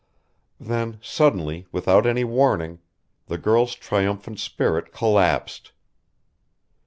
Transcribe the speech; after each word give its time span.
Then, 0.59 0.97
suddenly, 1.03 1.67
without 1.71 2.07
any 2.07 2.23
warning, 2.23 2.79
the 3.27 3.37
girl's 3.37 3.75
triumphant 3.75 4.39
spirit 4.39 4.91
collapsed. 4.91 5.73